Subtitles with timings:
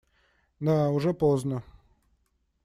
[0.59, 1.61] Да, уже поздно.